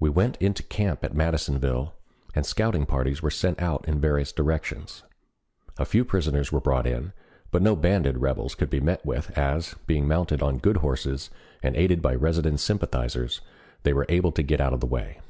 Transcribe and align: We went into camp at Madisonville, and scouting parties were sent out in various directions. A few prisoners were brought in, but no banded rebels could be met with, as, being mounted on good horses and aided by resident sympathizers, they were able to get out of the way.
We 0.00 0.08
went 0.08 0.38
into 0.38 0.62
camp 0.62 1.04
at 1.04 1.12
Madisonville, 1.14 1.92
and 2.34 2.46
scouting 2.46 2.86
parties 2.86 3.20
were 3.20 3.30
sent 3.30 3.60
out 3.60 3.84
in 3.86 4.00
various 4.00 4.32
directions. 4.32 5.02
A 5.76 5.84
few 5.84 6.02
prisoners 6.02 6.50
were 6.50 6.62
brought 6.62 6.86
in, 6.86 7.12
but 7.50 7.60
no 7.60 7.76
banded 7.76 8.16
rebels 8.16 8.54
could 8.54 8.70
be 8.70 8.80
met 8.80 9.04
with, 9.04 9.36
as, 9.36 9.74
being 9.86 10.08
mounted 10.08 10.40
on 10.40 10.56
good 10.56 10.78
horses 10.78 11.28
and 11.62 11.76
aided 11.76 12.00
by 12.00 12.14
resident 12.14 12.58
sympathizers, 12.58 13.42
they 13.82 13.92
were 13.92 14.06
able 14.08 14.32
to 14.32 14.42
get 14.42 14.62
out 14.62 14.72
of 14.72 14.80
the 14.80 14.86
way. 14.86 15.20